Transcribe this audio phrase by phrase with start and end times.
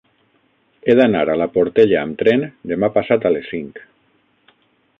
[0.85, 3.81] He d'anar a la Portella amb tren demà passat a les cinc.